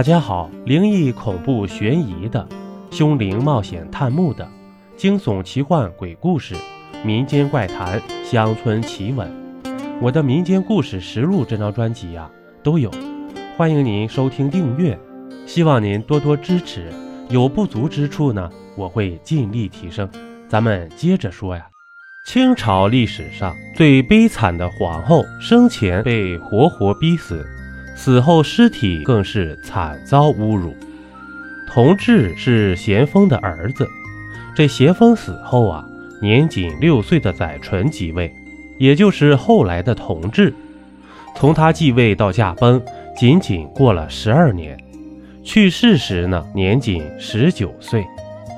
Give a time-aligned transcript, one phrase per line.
[0.00, 2.48] 大家好，灵异、恐怖、悬疑的，
[2.90, 4.48] 凶灵冒险探墓的，
[4.96, 6.54] 惊悚、奇幻、鬼故事，
[7.04, 9.30] 民间怪谈、乡村奇闻，
[10.00, 12.30] 我的民间故事实录这张专辑呀
[12.62, 12.90] 都有，
[13.58, 14.98] 欢迎您收听订阅，
[15.44, 16.90] 希望您多多支持。
[17.28, 20.08] 有不足之处呢，我会尽力提升。
[20.48, 21.66] 咱们接着说呀，
[22.26, 27.46] 清朝历史上最悲惨的皇后，生前被活活逼死。
[28.02, 30.74] 死后尸体更是惨遭侮辱。
[31.68, 33.86] 同治是咸丰的儿子，
[34.56, 35.84] 这咸丰死后啊，
[36.22, 38.32] 年仅六岁的载淳即位，
[38.78, 40.54] 也就是后来的同治。
[41.36, 42.80] 从他继位到驾崩，
[43.14, 44.82] 仅仅过了十二年。
[45.44, 48.06] 去世时呢，年仅十九岁，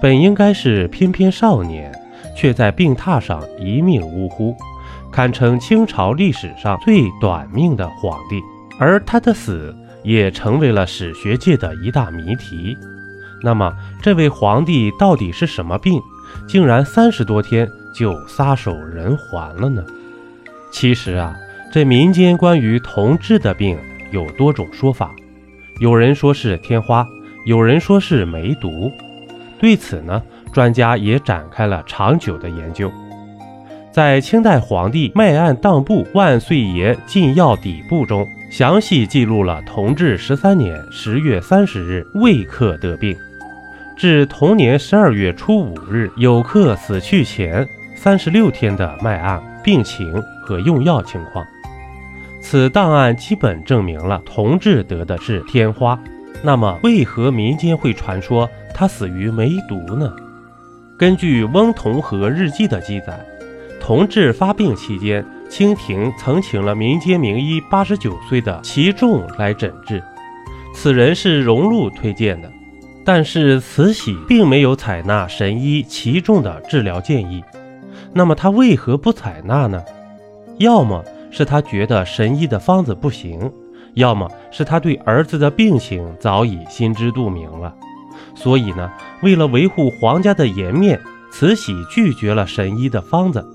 [0.00, 1.92] 本应该是翩翩少年，
[2.36, 4.54] 却在病榻上一命呜呼，
[5.10, 8.40] 堪称清朝历史上最短命的皇帝。
[8.78, 12.76] 而他的死也成为了史学界的一大谜题。
[13.42, 16.00] 那么，这位皇帝到底是什么病，
[16.46, 19.84] 竟然三十多天就撒手人寰了呢？
[20.70, 21.36] 其实啊，
[21.72, 23.76] 这民间关于同治的病
[24.12, 25.10] 有多种说法，
[25.80, 27.06] 有人说是天花，
[27.46, 28.92] 有人说是梅毒。
[29.58, 32.90] 对此呢，专家也展开了长久的研究。
[33.92, 38.26] 在清代皇帝《脉案当簿万岁爷进药底部》中。
[38.50, 43.16] 详细记录了同治十三年十月三十日未克得病，
[43.96, 51.42] 至同年十二月初五日有客死去前三十六天的脉案、病情和用药情况。
[52.42, 55.98] 此档案基本证明了同治得的是天花。
[56.42, 60.12] 那么，为何民间会传说他死于梅毒呢？
[60.98, 63.18] 根据《翁同和日记》的记载，
[63.92, 65.22] 同治发病期间。
[65.50, 70.02] 清廷曾请了民间名医八十九岁的齐仲来诊治，
[70.72, 72.50] 此人是荣禄推荐的，
[73.04, 77.44] 但是慈禧并没有采纳神医齐仲的治疗建议。
[78.14, 79.84] 那么他为何不采纳呢？
[80.56, 83.52] 要么是他觉得神医的方子不行，
[83.92, 87.74] 要么是他对儿子的病情早已心知肚明了。
[88.34, 88.90] 所以呢，
[89.22, 90.98] 为了维护皇家的颜面，
[91.30, 93.46] 慈禧拒绝了神医的方子。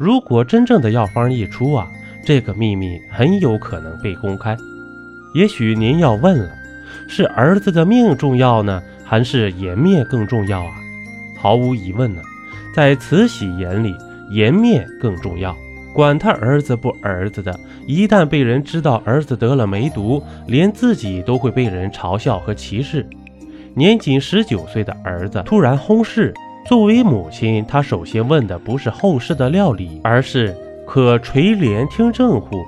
[0.00, 1.86] 如果真正的药方一出啊，
[2.24, 4.56] 这个秘密很有可能被公开。
[5.34, 6.48] 也许您要问了，
[7.06, 10.72] 是儿子的命重要呢，还是颜面更重要啊？
[11.36, 12.22] 毫无疑问呢，
[12.74, 13.94] 在慈禧眼里，
[14.30, 15.54] 颜面更重要。
[15.92, 23.06] 管他儿子不儿子的，一旦被人知道儿子得了梅毒，连自己都会被人嘲笑和歧视。
[23.74, 26.32] 年仅十九岁的儿子突然薨逝。
[26.66, 30.56] 作为母亲，她首先问的不是后事的料理，而是
[30.86, 32.64] 可垂帘听政乎？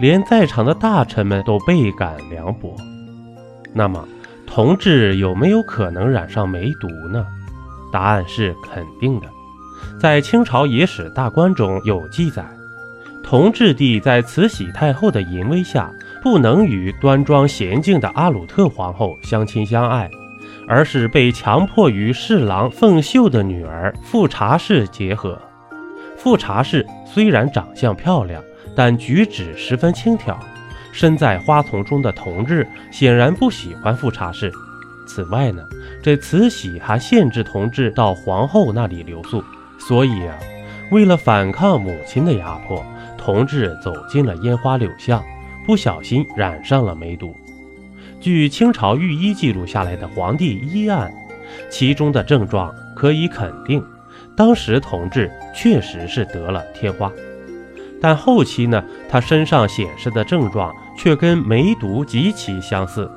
[0.00, 2.74] 连在场的大臣们都倍感凉薄。
[3.72, 4.06] 那么，
[4.46, 7.26] 同治有没有可能染上梅毒呢？
[7.92, 9.26] 答案是肯定的。
[10.00, 12.44] 在清朝野史大观中有记载，
[13.22, 15.90] 同治帝在慈禧太后的淫威下，
[16.22, 20.10] 不能与端庄娴静的阿鲁特皇后相亲相爱。
[20.68, 25.40] 而是被强迫与侍郎凤秀的女儿富察氏结合。
[26.16, 28.42] 富察氏虽然长相漂亮，
[28.76, 30.38] 但举止十分轻佻。
[30.92, 34.52] 身在花丛中的同治显然不喜欢富察氏。
[35.06, 35.62] 此外呢，
[36.02, 39.42] 这慈禧还限制同治到皇后那里留宿。
[39.78, 40.36] 所以啊，
[40.90, 42.84] 为了反抗母亲的压迫，
[43.16, 45.24] 同治走进了烟花柳巷，
[45.66, 47.34] 不小心染上了梅毒。
[48.22, 51.12] 据清朝御医记录下来的皇帝医案，
[51.68, 53.84] 其中的症状可以肯定，
[54.36, 57.10] 当时同治确实是得了天花。
[58.00, 63.10] 但后期呢，他身上显示的症状却跟梅毒极其相似，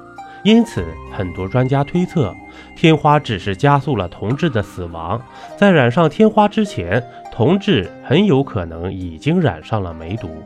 [0.43, 2.33] 因此很多专家推测，
[2.75, 5.21] 天花只是加速了同治的死亡。
[5.55, 10.43] 在染上天花之前，同治很有可能已经染上了梅毒。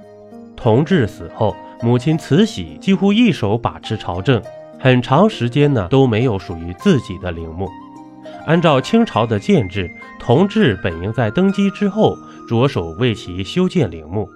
[0.58, 1.56] 同治死后。
[1.82, 4.42] 母亲慈禧几乎一手把持朝政，
[4.78, 7.70] 很长时间呢都没有属于自己的陵墓。
[8.46, 9.90] 按照清朝的建制，
[10.20, 12.18] 同治本应在登基之后
[12.48, 14.28] 着手为其修建陵墓，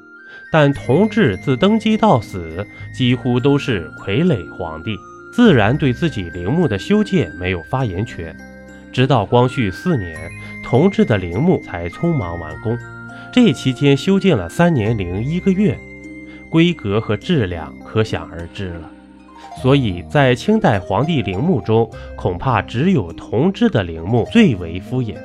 [0.51, 2.65] 但同治自登基到死
[2.95, 4.95] 几乎都是傀儡皇帝，
[5.33, 8.35] 自然对自己陵墓的修建没有发言权。
[8.93, 10.15] 直到光绪四年，
[10.63, 12.77] 同治的陵墓才匆忙完工，
[13.33, 15.77] 这期间修建了三年零一个月。
[16.53, 18.87] 规格和质量可想而知了，
[19.59, 25.15] 所以在清代皇帝陵墓中，恐怕只有同治的陵墓最为敷衍。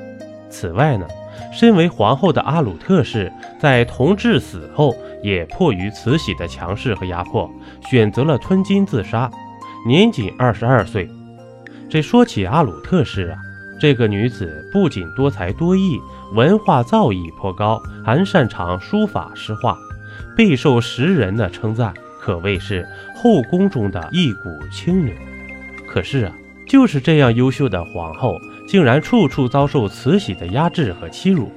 [0.49, 1.07] 此外呢，
[1.53, 3.31] 身为皇后的阿鲁特氏
[3.61, 7.51] 在同治死后，也迫于慈禧的强势和压迫，
[7.91, 9.31] 选择了吞金自杀。
[9.87, 11.07] 年仅二十二岁。
[11.91, 13.39] 这说起阿鲁特氏啊，
[13.79, 16.01] 这个女子不仅多才多艺，
[16.33, 19.77] 文化造诣颇高，还擅长书法诗画，
[20.37, 25.15] 备受时人的称赞，可谓是后宫中的一股清流。
[25.87, 26.33] 可是啊，
[26.67, 31.51] 就是这样优秀的皇后，竟然处处遭受慈禧的压制和欺辱。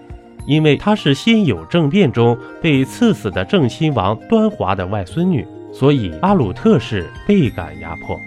[0.48, 8.20] 因为她是辛酉政变中被赐死的正亲王端华的外孙女，所以阿鲁特氏倍感压迫。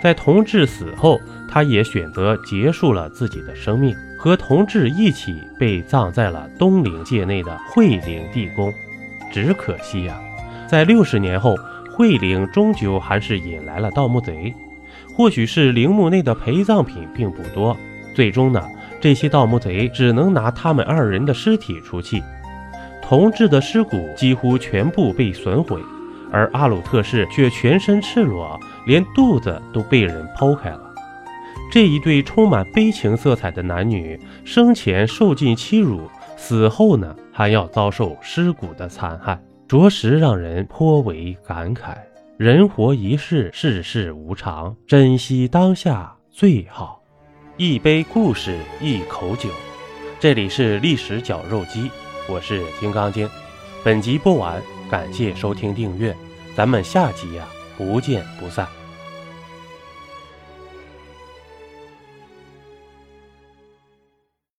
[0.00, 8.72] 在同治死后，她也选择结束了自己的生命，和同治一起被葬在了东陵界内的惠陵地宫。
[9.30, 10.20] 只可惜呀，
[10.68, 11.56] 在六十年后，
[11.90, 14.54] 惠陵终究还是引来了盗墓贼。
[15.16, 17.76] 或许是陵墓内的陪葬品并不多，
[18.14, 18.62] 最终呢？
[19.00, 22.22] 这些盗墓贼只能拿他们二人的尸体出气，
[23.02, 25.80] 同治的尸骨几乎全部被损毁，
[26.32, 30.80] 而阿鲁特氏却全身赤裸，连肚子都被人剖开了。
[31.70, 41.96] 这一对充满悲情色彩的男女，生前受尽欺辱，死后呢还要遭受尸骨的残害，着实让人颇为感慨。
[42.36, 47.02] 人活一世，世事无常，珍惜当下最好。
[47.56, 49.50] 一杯故事，一口酒。
[50.20, 51.90] 这里是历史绞肉机，
[52.28, 53.28] 我是金刚经。
[53.84, 56.16] 本集播完，感谢收听订阅，
[56.54, 57.44] 咱们下集呀，
[57.76, 58.77] 不见不散。